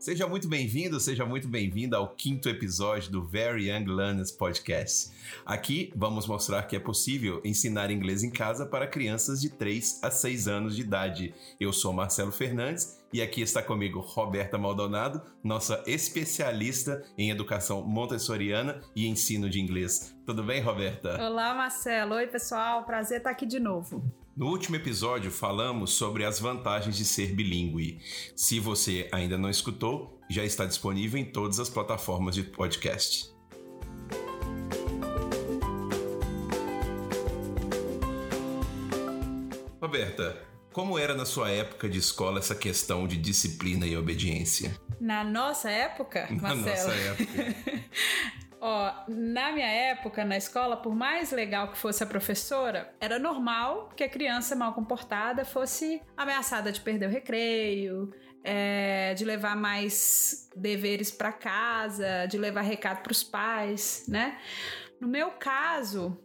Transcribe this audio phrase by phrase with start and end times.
[0.00, 5.12] Seja muito bem-vindo, seja muito bem-vinda ao quinto episódio do Very Young Learners Podcast.
[5.44, 10.10] Aqui vamos mostrar que é possível ensinar inglês em casa para crianças de 3 a
[10.10, 11.34] 6 anos de idade.
[11.60, 18.80] Eu sou Marcelo Fernandes e aqui está comigo Roberta Maldonado, nossa especialista em educação montessoriana
[18.96, 20.16] e ensino de inglês.
[20.24, 21.22] Tudo bem, Roberta?
[21.22, 22.14] Olá, Marcelo.
[22.14, 22.84] Oi, pessoal.
[22.84, 24.02] Prazer estar aqui de novo.
[24.36, 27.98] No último episódio falamos sobre as vantagens de ser bilíngue.
[28.34, 33.30] Se você ainda não escutou, já está disponível em todas as plataformas de podcast.
[39.80, 40.36] Roberta,
[40.72, 44.78] como era na sua época de escola essa questão de disciplina e obediência?
[45.00, 46.66] Na nossa época, Na Marcelo?
[46.66, 47.54] nossa época.
[48.60, 53.88] Ó, na minha época, na escola, por mais legal que fosse a professora, era normal
[53.96, 58.12] que a criança mal comportada fosse ameaçada de perder o recreio,
[58.44, 64.38] é, de levar mais deveres para casa, de levar recado para os pais, né?
[65.00, 66.22] No meu caso,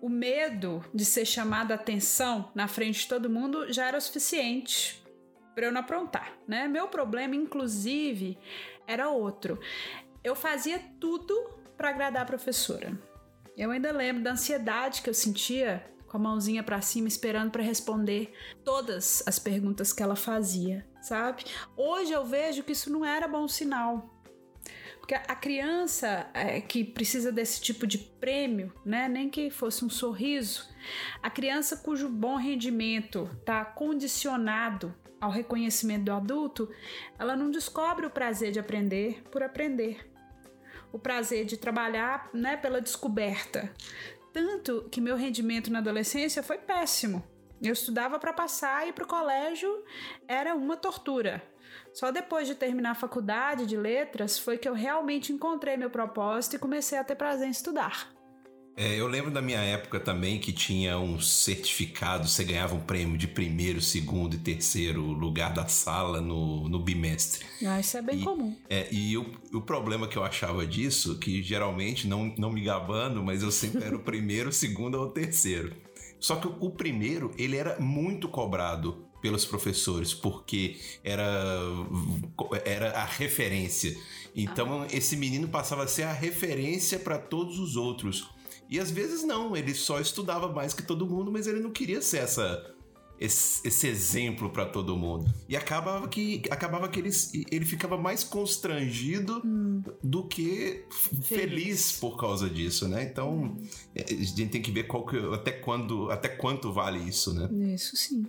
[0.00, 4.00] o medo de ser chamada a atenção na frente de todo mundo já era o
[4.00, 5.02] suficiente
[5.56, 6.68] para eu não aprontar, né?
[6.68, 8.38] Meu problema, inclusive,
[8.86, 9.58] era outro.
[10.22, 12.98] Eu fazia tudo para agradar a professora.
[13.56, 17.62] Eu ainda lembro da ansiedade que eu sentia com a mãozinha para cima esperando para
[17.62, 18.32] responder
[18.64, 21.44] todas as perguntas que ela fazia, sabe?
[21.76, 24.10] Hoje eu vejo que isso não era bom sinal.
[24.98, 29.90] Porque a criança é, que precisa desse tipo de prêmio, né, nem que fosse um
[29.90, 30.66] sorriso,
[31.22, 36.70] a criança cujo bom rendimento está condicionado ao reconhecimento do adulto,
[37.18, 40.13] ela não descobre o prazer de aprender por aprender
[40.94, 43.68] o prazer de trabalhar né, pela descoberta.
[44.32, 47.20] Tanto que meu rendimento na adolescência foi péssimo.
[47.60, 49.84] Eu estudava para passar e para o colégio
[50.28, 51.42] era uma tortura.
[51.92, 56.54] Só depois de terminar a faculdade de letras foi que eu realmente encontrei meu propósito
[56.54, 58.13] e comecei a ter prazer em estudar.
[58.76, 63.16] É, eu lembro da minha época também que tinha um certificado, você ganhava um prêmio
[63.16, 67.46] de primeiro, segundo e terceiro lugar da sala no, no bimestre.
[67.64, 68.56] Ah, isso é bem e, comum.
[68.68, 73.22] É, e o, o problema que eu achava disso, que geralmente, não, não me gabando,
[73.22, 75.72] mas eu sempre era o primeiro, segundo ou terceiro.
[76.18, 81.26] Só que o primeiro, ele era muito cobrado pelos professores, porque era,
[82.62, 83.96] era a referência.
[84.36, 88.28] Então, esse menino passava a ser a referência para todos os outros.
[88.68, 92.02] E às vezes não, ele só estudava mais que todo mundo, mas ele não queria
[92.02, 92.74] ser essa
[93.18, 95.32] esse, esse exemplo para todo mundo.
[95.48, 97.10] E acabava que acabava que ele,
[97.50, 99.82] ele ficava mais constrangido hum.
[100.02, 100.84] do que
[101.22, 101.26] feliz.
[101.28, 101.92] feliz.
[101.92, 103.02] por causa disso, né?
[103.04, 103.56] Então, hum.
[103.96, 107.48] a gente tem que ver qual que, até quando, até quanto vale isso, né?
[107.74, 108.26] Isso sim.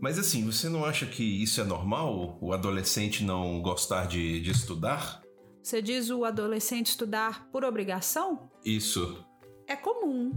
[0.00, 2.38] Mas assim, você não acha que isso é normal?
[2.40, 5.22] O adolescente não gostar de, de estudar?
[5.62, 8.50] Você diz o adolescente estudar por obrigação?
[8.64, 9.24] Isso
[9.66, 10.32] é comum,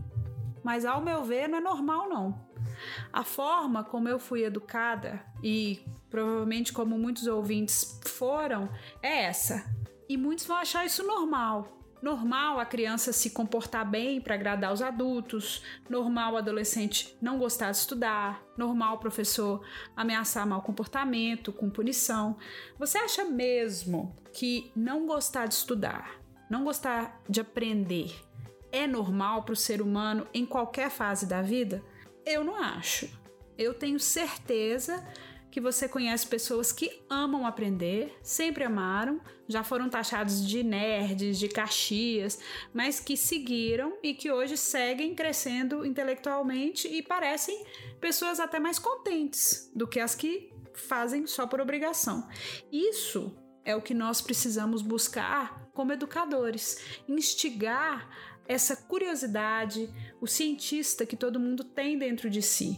[0.64, 2.46] mas ao meu ver não é normal não.
[3.12, 5.80] A forma como eu fui educada e
[6.10, 8.70] provavelmente como muitos ouvintes foram
[9.02, 9.66] é essa.
[10.08, 11.76] E muitos vão achar isso normal.
[12.06, 17.72] Normal a criança se comportar bem para agradar os adultos, normal o adolescente não gostar
[17.72, 22.38] de estudar, normal o professor ameaçar mau comportamento com punição.
[22.78, 28.14] Você acha mesmo que não gostar de estudar, não gostar de aprender,
[28.72, 31.84] é normal para o ser humano em qualquer fase da vida?
[32.24, 33.10] Eu não acho.
[33.58, 35.04] Eu tenho certeza
[35.56, 41.48] que você conhece pessoas que amam aprender, sempre amaram, já foram taxados de nerds, de
[41.48, 42.38] caxias,
[42.74, 47.66] mas que seguiram e que hoje seguem crescendo intelectualmente e parecem
[48.02, 52.28] pessoas até mais contentes do que as que fazem só por obrigação.
[52.70, 53.34] Isso
[53.64, 58.10] é o que nós precisamos buscar como educadores, instigar
[58.46, 59.90] essa curiosidade,
[60.20, 62.78] o cientista que todo mundo tem dentro de si.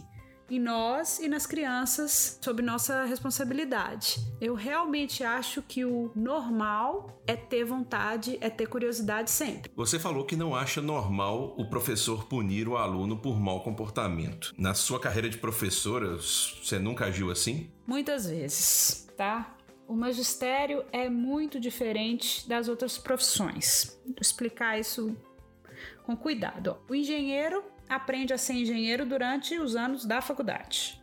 [0.50, 4.18] Em nós e nas crianças, sob nossa responsabilidade.
[4.40, 9.70] Eu realmente acho que o normal é ter vontade, é ter curiosidade sempre.
[9.76, 14.54] Você falou que não acha normal o professor punir o aluno por mau comportamento.
[14.56, 17.70] Na sua carreira de professora, você nunca agiu assim?
[17.86, 19.54] Muitas vezes, tá?
[19.86, 23.98] O magistério é muito diferente das outras profissões.
[24.04, 25.14] Vou explicar isso
[26.04, 26.78] com cuidado.
[26.88, 31.00] O engenheiro aprende a ser engenheiro durante os anos da faculdade.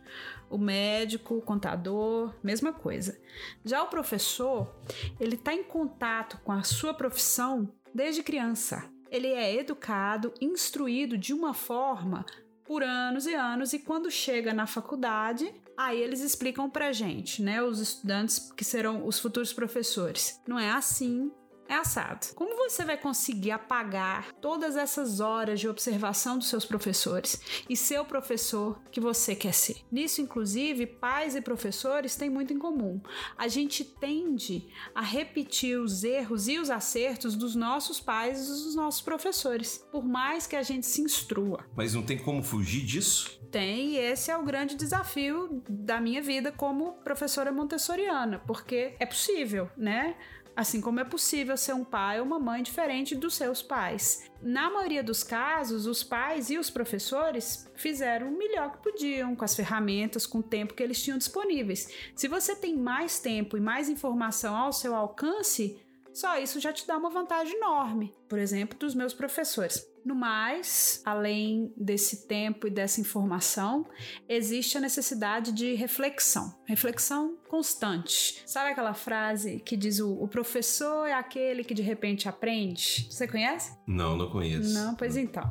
[0.48, 3.20] O médico, o contador, mesma coisa.
[3.64, 4.74] Já o professor,
[5.18, 8.88] ele está em contato com a sua profissão desde criança.
[9.10, 12.24] Ele é educado, instruído de uma forma
[12.64, 17.62] por anos e anos, e quando chega na faculdade, Aí eles explicam pra gente, né,
[17.62, 20.40] os estudantes que serão os futuros professores.
[20.46, 21.30] Não é assim
[21.68, 22.34] é assado.
[22.34, 28.00] Como você vai conseguir apagar todas essas horas de observação dos seus professores e ser
[28.00, 29.76] o professor que você quer ser?
[29.90, 33.00] Nisso, inclusive, pais e professores têm muito em comum.
[33.36, 38.74] A gente tende a repetir os erros e os acertos dos nossos pais e dos
[38.74, 41.64] nossos professores, por mais que a gente se instrua.
[41.74, 43.40] Mas não tem como fugir disso?
[43.50, 49.06] Tem, e esse é o grande desafio da minha vida como professora montessoriana, porque é
[49.06, 50.16] possível, né?
[50.56, 54.24] Assim como é possível ser um pai ou uma mãe diferente dos seus pais.
[54.40, 59.44] Na maioria dos casos, os pais e os professores fizeram o melhor que podiam com
[59.44, 61.92] as ferramentas, com o tempo que eles tinham disponíveis.
[62.14, 65.78] Se você tem mais tempo e mais informação ao seu alcance,
[66.16, 68.14] só isso já te dá uma vantagem enorme.
[68.26, 69.86] Por exemplo, dos meus professores.
[70.02, 73.86] No mais, além desse tempo e dessa informação,
[74.26, 78.42] existe a necessidade de reflexão, reflexão constante.
[78.46, 83.06] Sabe aquela frase que diz o, o professor é aquele que de repente aprende?
[83.10, 83.76] Você conhece?
[83.86, 84.72] Não, não conheço.
[84.72, 85.44] Não, pois então.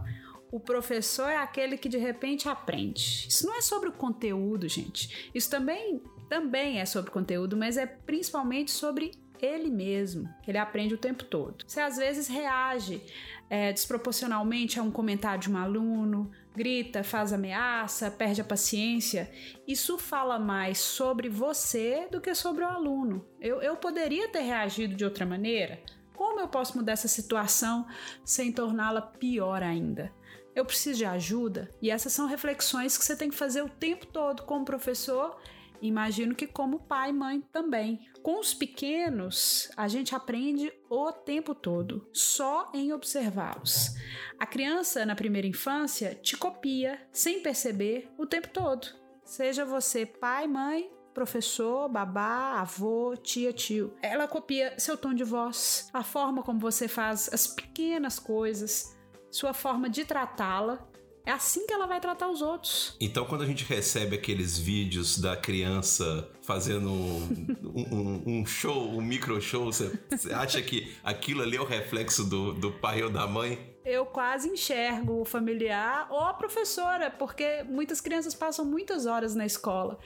[0.52, 3.28] O professor é aquele que de repente aprende.
[3.28, 5.30] Isso não é sobre o conteúdo, gente.
[5.36, 10.98] Isso também também é sobre conteúdo, mas é principalmente sobre ele mesmo, ele aprende o
[10.98, 11.64] tempo todo.
[11.68, 13.02] Você às vezes reage
[13.50, 19.32] é, desproporcionalmente a um comentário de um aluno, grita, faz ameaça, perde a paciência.
[19.68, 23.26] Isso fala mais sobre você do que sobre o aluno.
[23.40, 25.80] Eu, eu poderia ter reagido de outra maneira?
[26.16, 27.86] Como eu posso mudar essa situação
[28.24, 30.14] sem torná-la pior ainda?
[30.56, 31.70] Eu preciso de ajuda?
[31.82, 35.38] E essas são reflexões que você tem que fazer o tempo todo como professor
[35.82, 38.08] Imagino que como pai e mãe também.
[38.22, 43.96] Com os pequenos, a gente aprende o tempo todo, só em observá-los.
[44.40, 48.88] A criança na primeira infância te copia sem perceber o tempo todo.
[49.24, 53.96] Seja você pai, mãe, professor, babá, avô, tia, tio.
[54.02, 58.96] Ela copia seu tom de voz, a forma como você faz as pequenas coisas,
[59.32, 60.88] sua forma de tratá-la
[61.26, 62.96] é assim que ela vai tratar os outros.
[63.00, 69.02] Então, quando a gente recebe aqueles vídeos da criança fazendo um, um, um show, um
[69.02, 69.92] micro show, você,
[70.34, 73.76] acha que aquilo ali é o reflexo do, do pai ou da mãe?
[73.86, 79.46] eu quase enxergo o familiar ou a professora, porque muitas crianças passam muitas horas na
[79.46, 80.00] escola.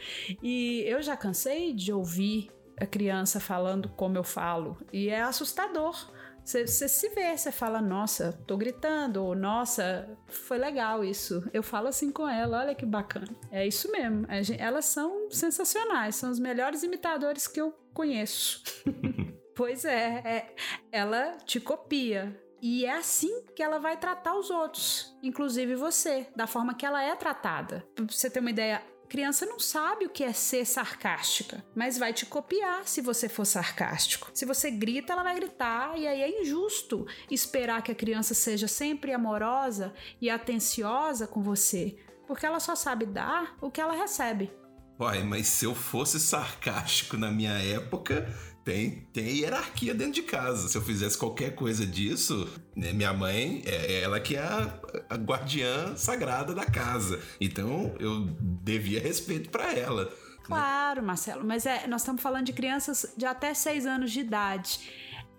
[0.44, 6.10] E eu já cansei de ouvir a criança falando como eu falo, e é assustador.
[6.44, 11.48] Você, se vê, você fala, nossa, tô gritando, ou nossa, foi legal isso.
[11.54, 13.28] Eu falo assim com ela, olha que bacana.
[13.52, 14.26] É isso mesmo.
[14.58, 18.64] Elas são sensacionais, são os melhores imitadores que eu conheço.
[19.56, 20.56] pois é, é,
[20.92, 22.36] ela te copia.
[22.62, 27.02] E é assim que ela vai tratar os outros, inclusive você, da forma que ela
[27.02, 27.86] é tratada.
[27.96, 32.14] Pra você ter uma ideia, Criança não sabe o que é ser sarcástica, mas vai
[32.14, 34.30] te copiar se você for sarcástico.
[34.36, 38.68] Se você grita, ela vai gritar, e aí é injusto esperar que a criança seja
[38.68, 39.92] sempre amorosa
[40.22, 41.98] e atenciosa com você,
[42.28, 44.52] porque ela só sabe dar o que ela recebe.
[45.00, 48.32] Uai, mas se eu fosse sarcástico na minha época,
[48.70, 50.70] tem, tem hierarquia dentro de casa.
[50.70, 54.80] Se eu fizesse qualquer coisa disso, né, minha mãe é ela que é a,
[55.10, 57.20] a guardiã sagrada da casa.
[57.42, 60.06] Então eu devia respeito para ela.
[60.06, 60.12] Né?
[60.44, 64.80] Claro, Marcelo, mas é, nós estamos falando de crianças de até 6 anos de idade.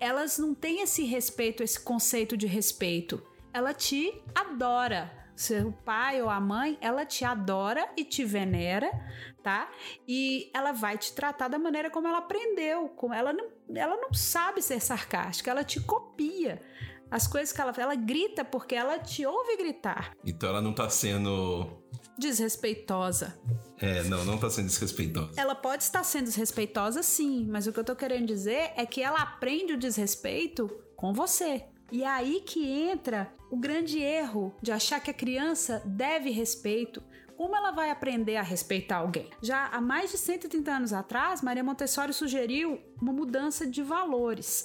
[0.00, 3.22] Elas não têm esse respeito, esse conceito de respeito.
[3.52, 8.90] Ela te adora ser o pai ou a mãe, ela te adora e te venera,
[9.42, 9.70] tá?
[10.06, 12.88] E ela vai te tratar da maneira como ela aprendeu.
[12.90, 16.60] Como ela não, ela não sabe ser sarcástica, ela te copia.
[17.10, 20.12] As coisas que ela ela grita porque ela te ouve gritar.
[20.24, 21.66] Então ela não tá sendo
[22.18, 23.36] desrespeitosa.
[23.78, 25.32] É, não, não tá sendo desrespeitosa.
[25.36, 29.02] Ela pode estar sendo desrespeitosa, sim, mas o que eu tô querendo dizer é que
[29.02, 31.64] ela aprende o desrespeito com você.
[31.90, 37.02] E é aí que entra o grande erro de achar que a criança deve respeito.
[37.36, 39.28] Como ela vai aprender a respeitar alguém?
[39.42, 44.64] Já há mais de 130 anos atrás, Maria Montessori sugeriu uma mudança de valores.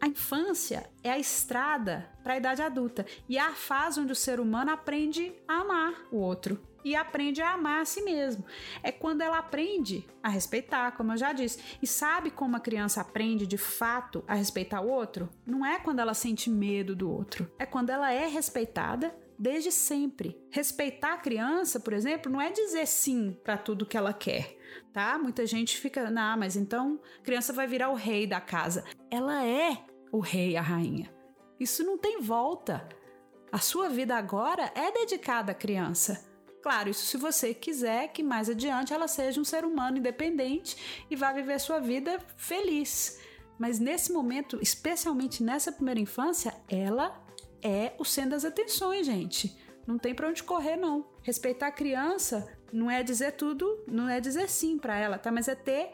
[0.00, 4.16] A infância é a estrada para a idade adulta e é a fase onde o
[4.16, 8.44] ser humano aprende a amar o outro e aprende a amar a si mesmo.
[8.82, 11.60] É quando ela aprende a respeitar, como eu já disse.
[11.82, 15.28] E sabe como a criança aprende de fato a respeitar o outro?
[15.46, 20.38] Não é quando ela sente medo do outro, é quando ela é respeitada desde sempre.
[20.50, 24.56] Respeitar a criança, por exemplo, não é dizer sim para tudo que ela quer,
[24.92, 25.18] tá?
[25.18, 28.84] Muita gente fica, não, mas então a criança vai virar o rei da casa.
[29.10, 29.78] Ela é
[30.12, 31.10] o rei, a rainha.
[31.58, 32.86] Isso não tem volta.
[33.50, 36.29] A sua vida agora é dedicada à criança.
[36.62, 40.76] Claro, isso se você quiser que mais adiante ela seja um ser humano independente
[41.10, 43.18] e vá viver sua vida feliz.
[43.58, 47.22] Mas nesse momento, especialmente nessa primeira infância, ela
[47.62, 49.56] é o centro das atenções, gente.
[49.86, 51.06] Não tem para onde correr, não.
[51.22, 55.32] Respeitar a criança não é dizer tudo, não é dizer sim para ela, tá?
[55.32, 55.90] Mas é ter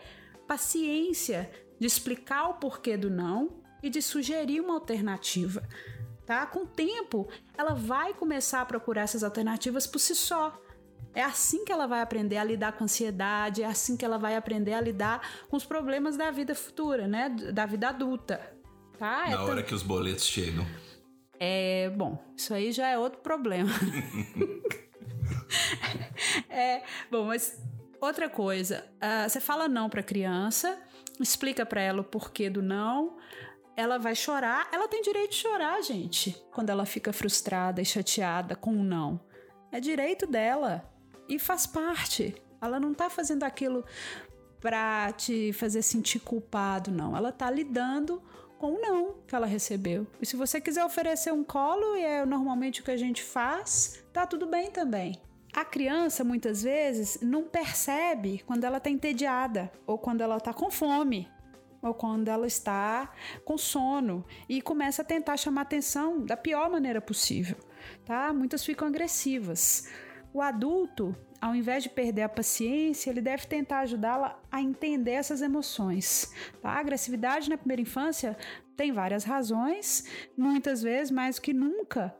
[0.46, 5.66] paciência de explicar o porquê do não e de sugerir uma alternativa.
[6.26, 6.44] Tá?
[6.44, 10.60] Com o tempo, ela vai começar a procurar essas alternativas por si só.
[11.14, 14.18] É assim que ela vai aprender a lidar com a ansiedade, é assim que ela
[14.18, 17.30] vai aprender a lidar com os problemas da vida futura, né?
[17.30, 18.40] Da vida adulta.
[18.98, 19.28] Tá?
[19.28, 20.66] É Na é hora que os boletos chegam.
[21.38, 23.70] É, bom, isso aí já é outro problema.
[26.50, 27.62] é, bom, mas
[28.00, 30.78] outra coisa, uh, você fala não para a criança,
[31.20, 33.16] explica para ela o porquê do não,
[33.76, 38.56] ela vai chorar, ela tem direito de chorar, gente, quando ela fica frustrada e chateada
[38.56, 39.20] com o não.
[39.70, 40.90] É direito dela
[41.28, 42.34] e faz parte.
[42.60, 43.84] Ela não tá fazendo aquilo
[44.60, 47.14] pra te fazer sentir culpado, não.
[47.14, 48.22] Ela tá lidando
[48.58, 50.06] com o não que ela recebeu.
[50.22, 54.02] E se você quiser oferecer um colo, e é normalmente o que a gente faz,
[54.10, 55.20] tá tudo bem também.
[55.52, 60.70] A criança muitas vezes não percebe quando ela está entediada ou quando ela está com
[60.70, 61.28] fome
[61.86, 63.12] ou quando ela está
[63.44, 67.56] com sono e começa a tentar chamar atenção da pior maneira possível,
[68.04, 68.32] tá?
[68.32, 69.88] Muitas ficam agressivas.
[70.32, 75.40] O adulto, ao invés de perder a paciência, ele deve tentar ajudá-la a entender essas
[75.40, 76.32] emoções.
[76.60, 76.70] Tá?
[76.70, 78.36] A agressividade na primeira infância
[78.76, 80.04] tem várias razões,
[80.36, 82.14] muitas vezes mais do que nunca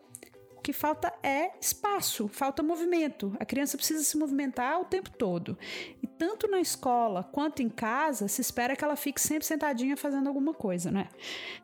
[0.66, 3.36] que falta é espaço, falta movimento.
[3.38, 5.56] A criança precisa se movimentar o tempo todo.
[6.02, 10.26] E tanto na escola quanto em casa, se espera que ela fique sempre sentadinha fazendo
[10.26, 11.06] alguma coisa, né?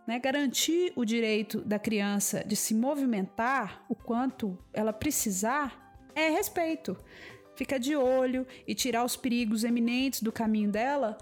[0.07, 0.21] né?
[0.21, 6.97] Garantir o direito da criança de se movimentar o quanto ela precisar é respeito.
[7.57, 11.19] Fica de olho e tirar os perigos eminentes do caminho dela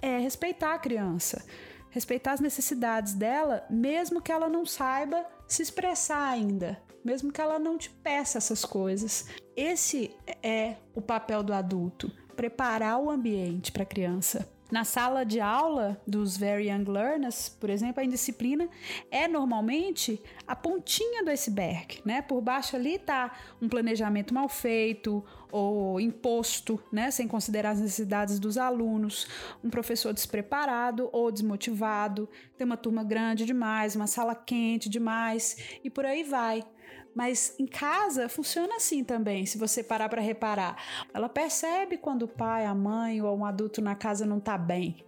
[0.00, 1.44] é respeitar a criança
[1.92, 7.58] respeitar as necessidades dela, mesmo que ela não saiba se expressar ainda, mesmo que ela
[7.58, 9.26] não te peça essas coisas.
[9.56, 14.48] Esse é o papel do adulto, preparar o ambiente para a criança.
[14.72, 18.66] Na sala de aula dos Very Young Learners, por exemplo, a indisciplina
[19.10, 22.22] é normalmente a pontinha do iceberg, né?
[22.22, 27.10] Por baixo ali está um planejamento mal feito ou imposto, né?
[27.10, 29.26] Sem considerar as necessidades dos alunos,
[29.62, 35.90] um professor despreparado ou desmotivado, tem uma turma grande demais, uma sala quente demais e
[35.90, 36.64] por aí vai.
[37.14, 40.76] Mas em casa funciona assim também, se você parar para reparar.
[41.12, 45.04] Ela percebe quando o pai, a mãe ou um adulto na casa não está bem.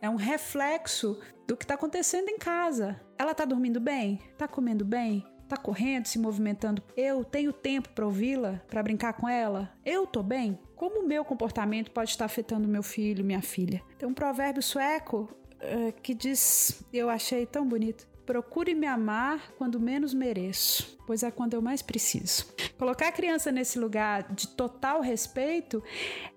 [0.00, 3.00] É um reflexo do que está acontecendo em casa.
[3.18, 4.18] Ela está dormindo bem?
[4.32, 5.24] Está comendo bem?
[5.44, 6.82] Está correndo, se movimentando?
[6.96, 9.70] Eu tenho tempo para ouvi-la, para brincar com ela?
[9.84, 10.58] Eu tô bem?
[10.74, 13.82] Como o meu comportamento pode estar afetando meu filho, minha filha?
[13.98, 15.28] Tem um provérbio sueco
[15.62, 18.08] uh, que diz, eu achei tão bonito.
[18.24, 22.46] Procure me amar quando menos mereço, pois é quando eu mais preciso.
[22.78, 25.82] Colocar a criança nesse lugar de total respeito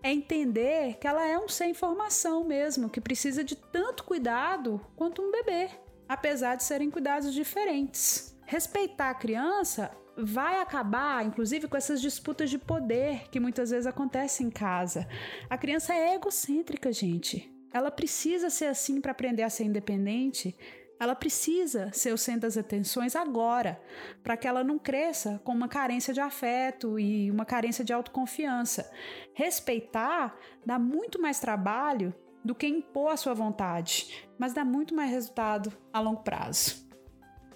[0.01, 5.22] é entender que ela é um sem formação mesmo, que precisa de tanto cuidado quanto
[5.22, 5.70] um bebê,
[6.10, 8.36] apesar de serem cuidados diferentes.
[8.46, 14.48] Respeitar a criança vai acabar, inclusive, com essas disputas de poder que muitas vezes acontecem
[14.48, 15.08] em casa.
[15.50, 17.51] A criança é egocêntrica, gente.
[17.74, 20.56] Ela precisa ser assim para aprender a ser independente
[21.00, 23.82] ela precisa ser o centro das atenções agora,
[24.24, 28.90] para que ela não cresça com uma carência de afeto e uma carência de autoconfiança.
[29.34, 35.10] Respeitar dá muito mais trabalho do que impor a sua vontade, mas dá muito mais
[35.10, 36.86] resultado a longo prazo.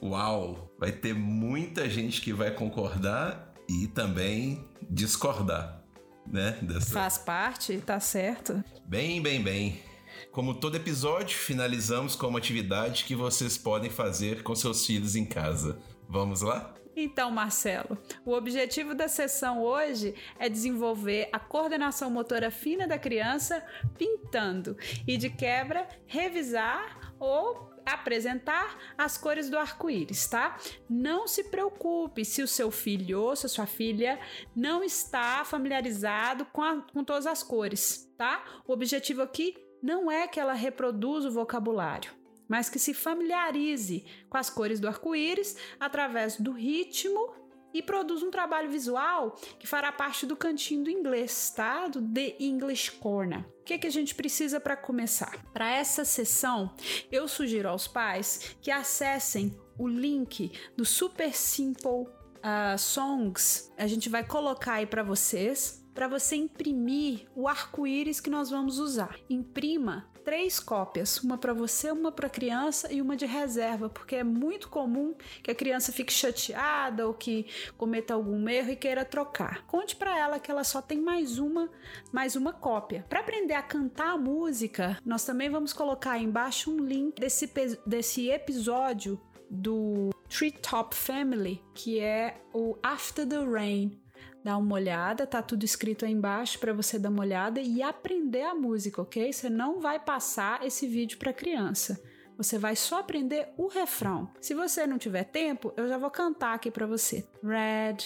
[0.01, 0.73] Uau!
[0.79, 5.83] Vai ter muita gente que vai concordar e também discordar,
[6.25, 6.57] né?
[6.61, 6.93] Dessa...
[6.93, 8.63] Faz parte, tá certo.
[8.85, 9.88] Bem, bem, bem.
[10.31, 15.25] Como todo episódio, finalizamos com uma atividade que vocês podem fazer com seus filhos em
[15.25, 15.79] casa.
[16.07, 16.73] Vamos lá?
[16.95, 23.63] Então, Marcelo, o objetivo da sessão hoje é desenvolver a coordenação motora fina da criança
[23.97, 24.75] pintando
[25.07, 30.57] e, de quebra, revisar ou apresentar as cores do arco-íris, tá?
[30.89, 34.19] Não se preocupe se o seu filho ou se a sua filha
[34.55, 38.43] não está familiarizado com, a, com todas as cores, tá?
[38.67, 42.11] O objetivo aqui não é que ela reproduza o vocabulário,
[42.47, 47.33] mas que se familiarize com as cores do arco-íris através do ritmo
[47.73, 51.87] e produz um trabalho visual que fará parte do cantinho do inglês, tá?
[51.87, 53.41] Do The English Corner.
[53.41, 55.37] O que, é que a gente precisa para começar?
[55.53, 56.73] Para essa sessão,
[57.11, 62.07] eu sugiro aos pais que acessem o link do Super Simple
[62.39, 68.29] uh, songs a gente vai colocar aí para vocês, para você imprimir o arco-íris que
[68.29, 69.19] nós vamos usar.
[69.29, 74.15] Imprima três cópias, uma para você, uma para a criança e uma de reserva, porque
[74.15, 75.13] é muito comum
[75.43, 79.65] que a criança fique chateada ou que cometa algum erro e queira trocar.
[79.65, 81.69] Conte para ela que ela só tem mais uma,
[82.13, 83.05] mais uma cópia.
[83.09, 87.51] Para aprender a cantar a música, nós também vamos colocar aí embaixo um link desse,
[87.85, 93.99] desse episódio do Treetop Family, que é o After the Rain
[94.43, 98.43] dá uma olhada, tá tudo escrito aí embaixo para você dar uma olhada e aprender
[98.43, 99.31] a música, ok?
[99.31, 102.01] Você não vai passar esse vídeo para criança.
[102.37, 104.31] Você vai só aprender o refrão.
[104.39, 107.27] Se você não tiver tempo, eu já vou cantar aqui para você.
[107.43, 107.97] Red,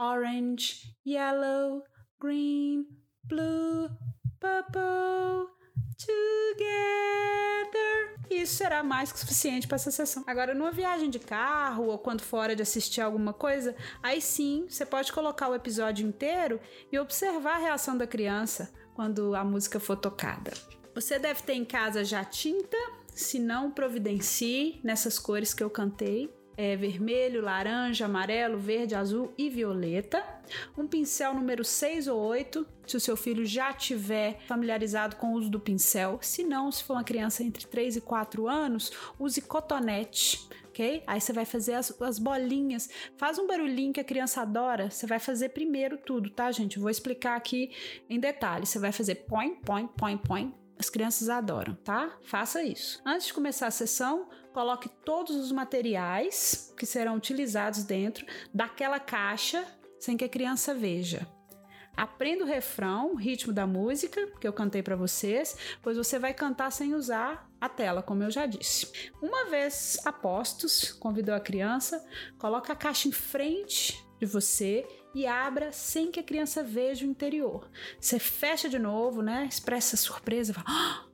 [0.00, 1.82] orange, yellow,
[2.18, 2.86] green,
[3.24, 3.90] blue,
[4.40, 5.48] purple,
[5.98, 6.58] together.
[8.30, 10.22] Isso será mais que suficiente para essa sessão.
[10.26, 14.84] Agora, numa viagem de carro ou quando fora de assistir alguma coisa, aí sim você
[14.84, 16.60] pode colocar o episódio inteiro
[16.92, 20.52] e observar a reação da criança quando a música for tocada.
[20.94, 22.76] Você deve ter em casa já tinta,
[23.14, 29.48] se não, providencie nessas cores que eu cantei é, vermelho, laranja, amarelo, verde, azul e
[29.48, 30.24] violeta.
[30.76, 35.34] Um pincel número 6 ou 8, se o seu filho já tiver familiarizado com o
[35.34, 36.18] uso do pincel.
[36.20, 40.48] Se não, se for uma criança entre 3 e 4 anos, use cotonete.
[40.66, 41.04] ok?
[41.06, 42.90] Aí você vai fazer as, as, bolinhas.
[43.16, 44.90] Faz um barulhinho que a criança adora.
[44.90, 46.80] Você vai fazer primeiro tudo, tá, gente?
[46.80, 47.70] vou explicar aqui
[48.10, 48.68] em detalhes.
[48.70, 50.52] Você vai fazer põe, põe, põe, põe.
[50.76, 52.18] As crianças adoram, tá?
[52.22, 53.00] Faça isso.
[53.04, 59.64] Antes de começar a sessão, coloque todos os materiais que serão utilizados dentro daquela caixa
[59.98, 61.26] sem que a criança veja.
[61.96, 66.32] Aprenda o refrão, o ritmo da música que eu cantei para vocês, pois você vai
[66.32, 69.10] cantar sem usar a tela, como eu já disse.
[69.20, 72.06] Uma vez apostos, convidou a criança,
[72.38, 77.08] coloque a caixa em frente de você e abra sem que a criança veja o
[77.08, 77.68] interior.
[78.00, 79.46] Você fecha de novo, né?
[79.50, 80.68] Expressa surpresa, fala,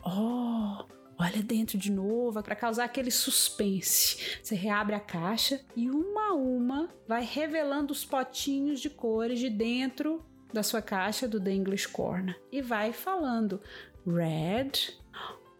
[0.05, 4.39] oh, olha dentro de novo, para causar aquele suspense.
[4.43, 9.51] Você reabre a caixa e uma a uma vai revelando os potinhos de cores de
[9.51, 13.61] dentro da sua caixa do The English Corner e vai falando
[14.07, 14.71] red,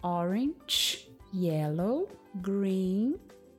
[0.03, 3.17] orange, yellow, green,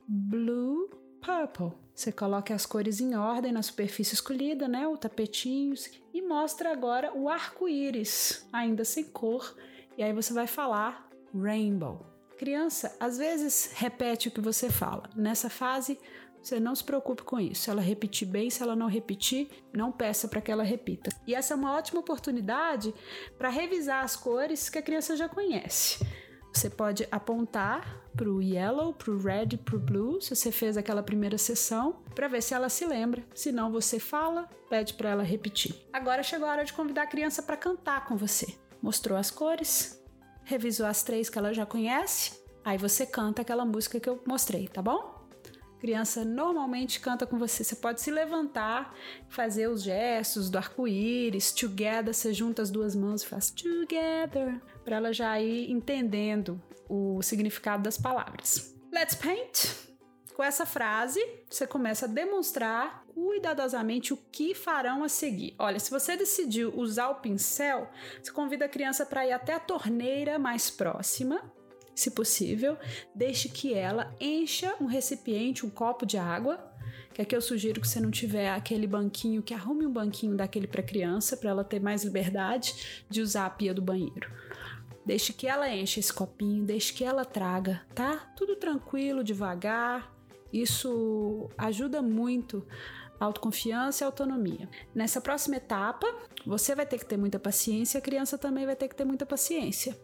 [0.08, 0.88] blue,
[1.20, 1.72] purple.
[1.94, 5.74] Você coloca as cores em ordem na superfície escolhida, né, o tapetinho,
[6.12, 9.56] e mostra agora o arco-íris, ainda sem cor.
[9.96, 11.05] E aí você vai falar
[11.40, 12.06] rainbow.
[12.38, 15.08] Criança, às vezes repete o que você fala.
[15.16, 15.98] Nessa fase,
[16.42, 17.62] você não se preocupe com isso.
[17.62, 21.10] Se ela repetir bem, se ela não repetir, não peça para que ela repita.
[21.26, 22.94] E essa é uma ótima oportunidade
[23.36, 26.06] para revisar as cores que a criança já conhece.
[26.52, 30.76] Você pode apontar para o yellow, para o red, para o blue, se você fez
[30.76, 33.22] aquela primeira sessão, para ver se ela se lembra.
[33.34, 35.74] Se não, você fala, pede para ela repetir.
[35.92, 38.56] Agora chegou a hora de convidar a criança para cantar com você.
[38.80, 40.02] Mostrou as cores,
[40.46, 44.66] revisou as três que ela já conhece, aí você canta aquela música que eu mostrei,
[44.68, 45.16] tá bom?
[45.78, 47.62] criança normalmente canta com você.
[47.62, 48.92] Você pode se levantar,
[49.28, 54.96] fazer os gestos do arco-íris, together, você junta as duas mãos e faz together, para
[54.96, 58.74] ela já ir entendendo o significado das palavras.
[58.92, 59.85] Let's paint!
[60.36, 61.18] Com essa frase,
[61.48, 65.54] você começa a demonstrar cuidadosamente o que farão a seguir.
[65.58, 67.88] Olha, se você decidiu usar o pincel,
[68.22, 71.40] você convida a criança para ir até a torneira mais próxima
[71.94, 72.76] se possível,
[73.14, 76.70] deixe que ela encha um recipiente, um copo de água.
[77.14, 80.66] Que aqui eu sugiro que você não tiver aquele banquinho, que arrume um banquinho daquele
[80.66, 84.30] para criança, para ela ter mais liberdade de usar a pia do banheiro.
[85.06, 88.30] Deixe que ela encha esse copinho, deixe que ela traga, tá?
[88.36, 90.14] Tudo tranquilo, devagar.
[90.52, 92.66] Isso ajuda muito
[93.18, 94.68] autoconfiança e autonomia.
[94.94, 96.06] Nessa próxima etapa,
[96.44, 99.26] você vai ter que ter muita paciência, a criança também vai ter que ter muita
[99.26, 99.98] paciência,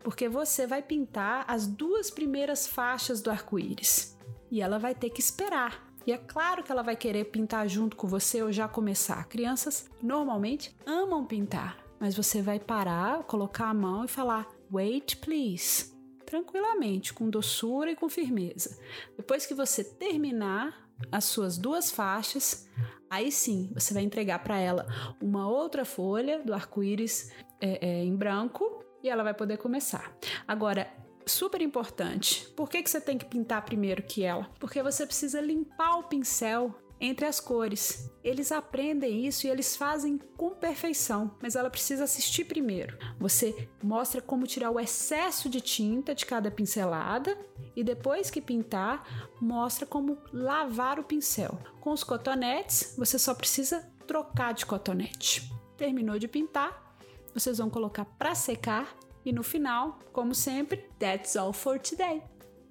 [0.00, 4.16] porque você vai pintar as duas primeiras faixas do arco-íris
[4.50, 5.86] e ela vai ter que esperar.
[6.06, 9.24] E é claro que ela vai querer pintar junto com você ou já começar.
[9.24, 15.95] Crianças normalmente amam pintar, mas você vai parar, colocar a mão e falar: "Wait, please."
[16.26, 18.78] Tranquilamente, com doçura e com firmeza.
[19.16, 22.68] Depois que você terminar, as suas duas faixas,
[23.10, 24.86] aí sim você vai entregar para ela
[25.20, 30.16] uma outra folha do arco-íris é, é, em branco e ela vai poder começar.
[30.46, 30.90] Agora,
[31.26, 34.50] super importante, por que, que você tem que pintar primeiro que ela?
[34.58, 38.10] Porque você precisa limpar o pincel entre as cores.
[38.24, 42.98] Eles aprendem isso e eles fazem com perfeição, mas ela precisa assistir primeiro.
[43.18, 47.36] Você mostra como tirar o excesso de tinta de cada pincelada
[47.74, 51.58] e depois que pintar, mostra como lavar o pincel.
[51.80, 55.52] Com os cotonetes, você só precisa trocar de cotonete.
[55.76, 56.96] Terminou de pintar,
[57.34, 62.22] vocês vão colocar para secar e no final, como sempre, that's all for today.